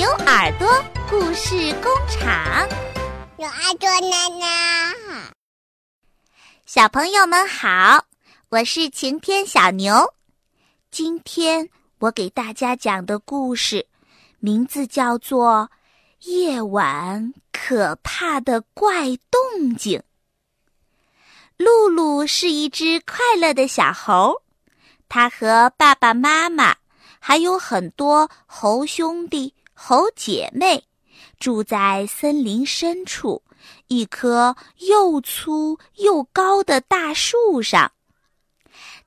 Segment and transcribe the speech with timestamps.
[0.00, 0.66] 牛耳朵
[1.10, 2.66] 故事工厂，
[3.36, 4.94] 牛耳朵奶奶，
[6.64, 8.06] 小朋友们好，
[8.48, 10.14] 我是晴天小牛。
[10.90, 11.68] 今天
[11.98, 13.86] 我给大家讲的故事，
[14.38, 15.68] 名字叫做
[16.30, 19.98] 《夜晚可怕的怪动静》。
[21.58, 24.40] 露露是一只快乐的小猴，
[25.10, 26.74] 它和爸爸妈妈
[27.18, 29.52] 还有很多猴兄弟。
[29.82, 30.84] 猴姐妹
[31.38, 33.42] 住在森林深处
[33.88, 37.90] 一棵又粗又高的大树上，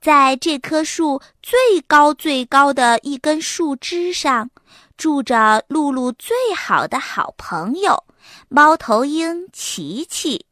[0.01, 4.49] 在这棵树最高最高的一根树枝上，
[4.97, 8.03] 住着露露最好的好朋友
[8.49, 10.47] 猫头鹰琪琪。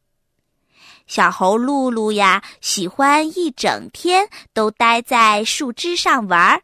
[1.07, 6.61] 小猴露露呀，喜欢一整天都待在树枝上玩儿。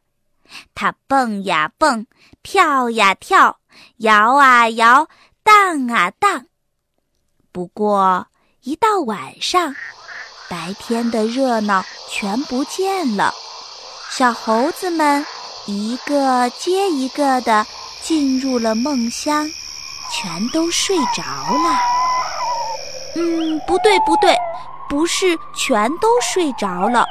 [0.76, 2.06] 它蹦呀蹦，
[2.44, 3.58] 跳呀跳，
[3.98, 5.08] 摇啊摇，
[5.44, 6.46] 荡啊荡。
[7.52, 8.28] 不过
[8.62, 9.76] 一到晚上，
[10.50, 13.34] 白天的热闹全不见了，
[14.10, 15.26] 小猴子们
[15.66, 17.66] 一个接一个的
[18.02, 19.50] 进入了梦乡，
[20.12, 21.80] 全都睡着了。
[23.16, 24.38] 嗯，不对不对，
[24.88, 27.06] 不是全都睡着了，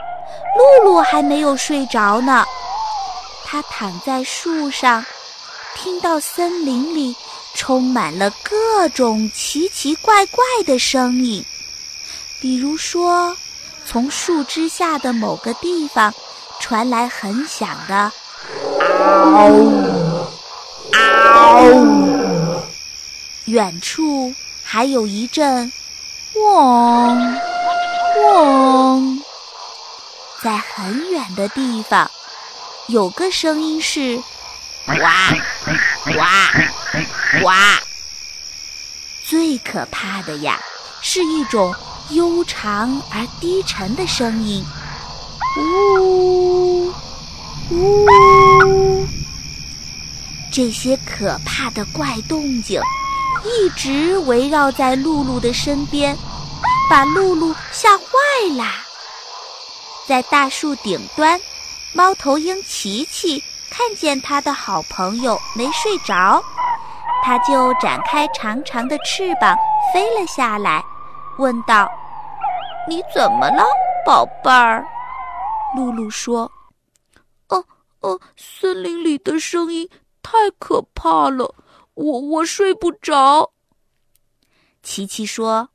[0.56, 2.44] 露露还没有睡着呢。
[3.48, 5.06] 他躺在树上，
[5.76, 7.14] 听到森林里
[7.54, 11.44] 充满了各种奇奇怪怪的声音，
[12.40, 13.36] 比如说，
[13.86, 16.12] 从树枝下的某个地方
[16.58, 18.10] 传来很响的
[18.82, 19.54] “嗷
[20.92, 21.86] 嗷”，
[23.46, 25.72] 远处还有一阵
[26.34, 27.38] “嗡
[28.24, 29.22] 嗡”，
[30.42, 32.10] 在很远的地方。
[32.88, 34.16] 有个声音是
[34.86, 34.92] “呱
[36.04, 36.20] 呱
[37.42, 37.50] 呱”，
[39.26, 40.60] 最可怕的呀，
[41.02, 41.74] 是一种
[42.10, 44.64] 悠长而低沉的声音
[45.58, 46.94] ，“呜
[47.70, 49.06] 呜”。
[50.52, 52.80] 这些可怕的怪动静
[53.44, 56.16] 一直围绕在露露的身边，
[56.88, 58.04] 把露露吓坏
[58.56, 58.64] 了。
[60.06, 61.40] 在大树顶端。
[61.96, 66.44] 猫头鹰琪琪看见他的好朋友没睡着，
[67.24, 69.56] 他就展开长长的翅膀
[69.94, 70.84] 飞了下来，
[71.38, 71.90] 问道
[72.86, 73.64] ：“你怎么了，
[74.04, 74.86] 宝贝儿？”
[75.74, 76.52] 露露说
[77.48, 77.64] ：“哦
[78.00, 79.88] 哦，森林里的声音
[80.22, 81.54] 太可怕了，
[81.94, 83.52] 我我睡不着。”
[84.84, 85.70] 琪琪说：“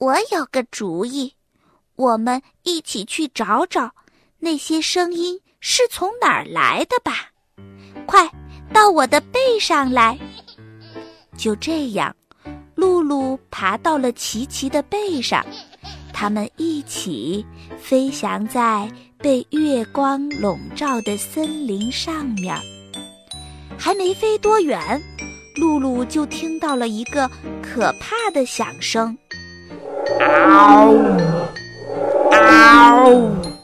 [0.00, 1.34] 我有个主意，
[1.96, 3.92] 我们一起去找找。”
[4.46, 7.30] 那些声音是从哪儿来的吧？
[8.06, 8.30] 快
[8.72, 10.16] 到我的背上来！
[11.36, 12.14] 就这样，
[12.76, 15.44] 露露爬到了琪琪的背上，
[16.12, 17.44] 他们一起
[17.76, 22.56] 飞翔在被月光笼罩的森林上面。
[23.76, 25.02] 还没飞多远，
[25.56, 27.28] 露露就听到了一个
[27.60, 29.18] 可怕的响声：
[30.20, 30.94] 嗷
[32.30, 33.55] 嗷！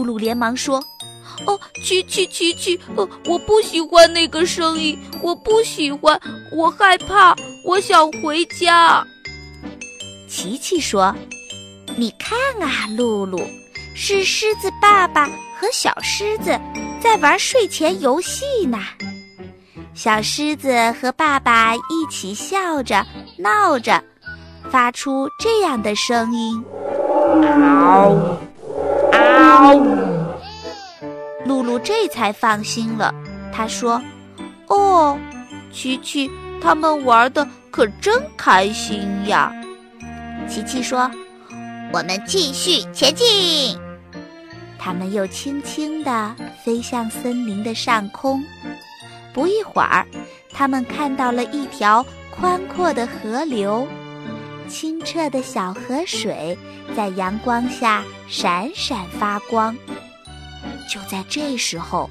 [0.00, 0.82] 露露连忙说
[1.46, 6.18] ：“哦，琪琪，琪琪，呃，我不喜欢那个声音，我不喜欢，
[6.50, 9.06] 我害怕，我想回家。”
[10.26, 11.14] 琪琪说
[11.96, 13.38] ：“你看啊，露露，
[13.94, 15.26] 是狮子爸爸
[15.58, 16.58] 和小狮子
[17.02, 18.78] 在玩睡前游戏呢。
[19.92, 23.04] 小狮子和爸爸一起笑着
[23.36, 24.02] 闹着，
[24.70, 26.64] 发出这样的声音：
[27.42, 28.38] 嗷。”
[31.44, 33.14] 露露这才放心了。
[33.52, 34.00] 她说
[34.68, 35.18] ：“哦，
[35.72, 36.30] 琪琪
[36.60, 39.52] 他们玩的可真开心呀。”
[40.48, 41.10] 琪琪说
[41.92, 43.78] ：“我们继续前进。”
[44.78, 46.34] 他们又轻轻地
[46.64, 48.42] 飞向森林的上空。
[49.32, 50.06] 不一会儿，
[50.52, 52.04] 他们看到了一条
[52.34, 53.86] 宽阔的河流。
[54.70, 56.56] 清澈的小河水
[56.96, 59.76] 在阳光下闪闪发光。
[60.88, 62.08] 就在这时候，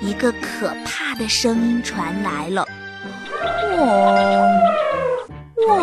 [0.00, 2.66] 一个可怕的声音传来了
[3.72, 3.78] ：“嗡
[5.68, 5.80] 嗡！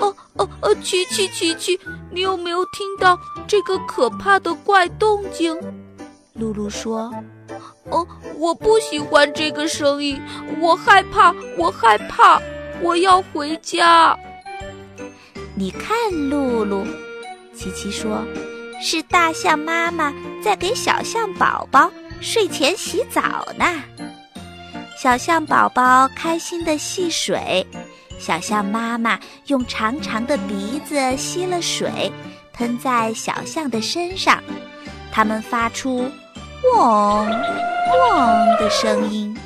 [0.00, 0.74] 哦哦哦！
[0.76, 1.78] 琪琪琪琪，
[2.10, 5.58] 你有没有听到这个可怕的怪动静？”
[6.34, 7.12] 露露说
[7.90, 8.06] ：“哦，
[8.36, 10.20] 我不喜欢这个声音，
[10.60, 12.40] 我害怕，我害怕。”
[12.82, 14.16] 我要回家。
[15.54, 15.96] 你看，
[16.30, 16.86] 露露，
[17.54, 18.24] 琪琪说
[18.80, 20.12] ：“是大象妈妈
[20.42, 21.90] 在给小象宝宝
[22.20, 23.66] 睡前洗澡呢。”
[24.96, 27.66] 小象宝宝开心地戏水，
[28.18, 32.12] 小象妈妈用长长的鼻子吸了水，
[32.52, 34.42] 喷在小象的身上，
[35.12, 36.10] 它们发出
[36.76, 39.36] “汪汪”的声音。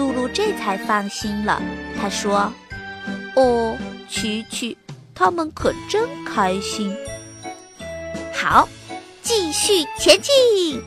[0.00, 1.60] 露露这才放心了，
[2.00, 2.50] 她说
[3.36, 3.76] ：“哦，
[4.08, 4.74] 琪琪，
[5.14, 6.96] 他们可真开心。
[8.32, 8.66] 好，
[9.20, 10.80] 继续前进，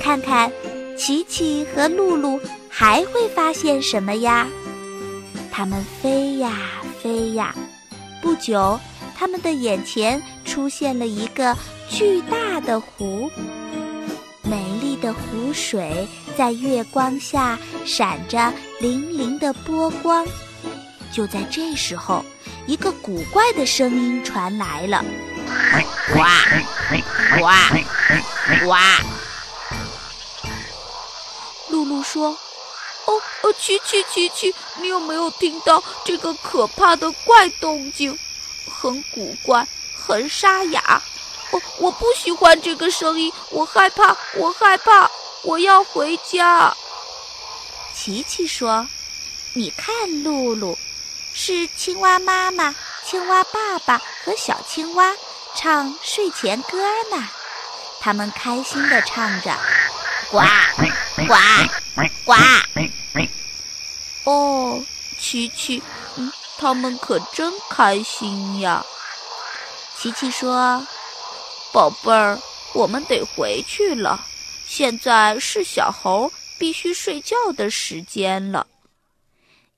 [0.00, 0.50] 看看
[0.96, 2.40] 琪琪和露露。”
[2.70, 4.46] 还会发现什么呀？
[5.50, 6.52] 它们飞呀
[7.02, 7.52] 飞呀，
[8.22, 8.78] 不久，
[9.16, 11.56] 它们的眼前出现了一个
[11.90, 13.28] 巨大的湖，
[14.44, 16.06] 美丽的湖水
[16.38, 18.38] 在月光下闪着
[18.80, 20.24] 粼粼的波光。
[21.12, 22.24] 就在这时候，
[22.64, 25.04] 一个古怪的声音传来了
[26.14, 26.22] ：“呱
[27.40, 27.48] 呱
[28.64, 28.66] 呱！”
[31.70, 32.28] 露露说。
[33.06, 38.16] 哦哦，琪琪琪琪，你有没有听到这个可怕的怪动静？
[38.80, 39.66] 很古怪，
[40.06, 41.02] 很沙哑。
[41.50, 45.10] 我我不喜欢这个声音，我害怕，我害怕，
[45.42, 46.74] 我要回家。
[47.94, 48.86] 琪琪说
[49.54, 50.78] ：“你看，露露，
[51.32, 52.74] 是青蛙妈妈、
[53.04, 55.14] 青蛙爸爸和小青蛙
[55.54, 56.78] 唱睡前歌
[57.10, 57.28] 呢。
[58.00, 59.56] 他们开心地唱着，
[60.30, 60.38] 呱
[61.26, 61.34] 呱
[62.24, 62.34] 呱。”
[64.24, 64.84] 哦，
[65.18, 65.82] 琪琪，
[66.16, 68.84] 嗯，他们可真开心呀。
[69.96, 70.86] 琪琪说
[71.72, 72.38] ：“宝贝儿，
[72.74, 74.24] 我们得回去了，
[74.68, 78.66] 现在是小猴必须睡觉的时间了。”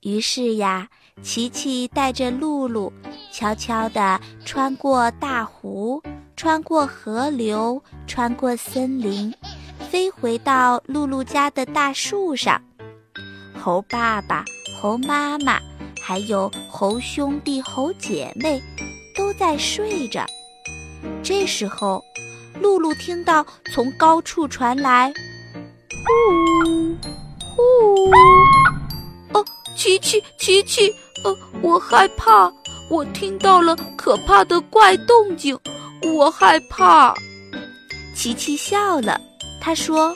[0.01, 0.89] 于是呀，
[1.23, 2.91] 琪琪带着露露，
[3.31, 6.03] 悄悄地穿过大湖，
[6.35, 9.33] 穿过河流，穿过森林，
[9.89, 12.61] 飞回到露露家的大树上。
[13.57, 14.43] 猴爸爸、
[14.77, 15.57] 猴妈妈，
[16.01, 18.61] 还有猴兄弟、猴姐妹，
[19.15, 20.25] 都在睡着。
[21.23, 22.03] 这时候，
[22.59, 25.13] 露露听到从高处传来
[26.05, 26.95] “呼
[27.55, 28.11] 呼”，
[29.33, 29.45] 哦，
[29.75, 30.93] 琪琪，琪琪，
[31.23, 32.51] 呃，我害怕，
[32.89, 35.57] 我听到了可怕的怪动静，
[36.15, 37.13] 我害怕。
[38.15, 39.19] 琪琪笑了，
[39.59, 40.13] 他说：“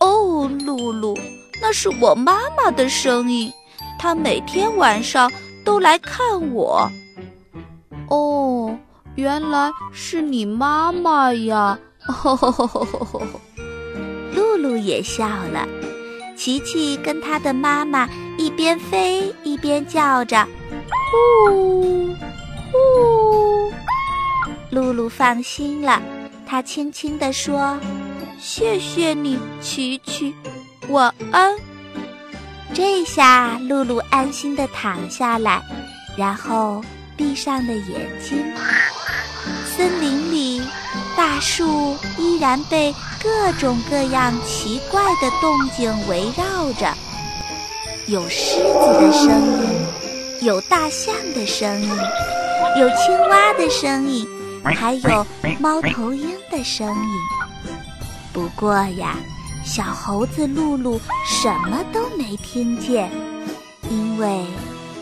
[0.00, 1.16] 哦，露露。”
[1.62, 3.50] 那是我妈妈的声音，
[3.98, 5.30] 她每天晚上
[5.64, 6.90] 都来看我。
[8.08, 8.76] 哦，
[9.16, 11.78] 原来是你妈妈呀！
[14.34, 15.66] 露露也笑了。
[16.36, 20.46] 琪琪跟她的妈妈一边飞一边叫着
[21.46, 22.12] ：“呼
[22.72, 23.72] 呼。”
[24.70, 26.02] 露露放心了，
[26.44, 27.78] 她轻轻地说
[28.38, 30.34] ：“谢谢你，琪琪。”
[30.90, 31.56] 晚安。
[32.74, 35.62] 这下露露安心的躺下来，
[36.16, 36.82] 然后
[37.16, 38.54] 闭上了眼睛。
[39.76, 40.62] 森林里，
[41.16, 46.94] 大树依然被各种各样奇怪的动静围绕着，
[48.06, 49.28] 有狮子的声
[49.62, 51.88] 音，有大象的声音，
[52.78, 54.26] 有青蛙的声音，
[54.62, 55.26] 还有
[55.58, 57.72] 猫头鹰的声音。
[58.32, 59.16] 不过呀。
[59.66, 63.10] 小猴子露露什么都没听见，
[63.88, 64.44] 因为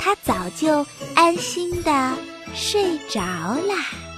[0.02, 2.16] 他早就安心的
[2.52, 4.11] 睡着啦。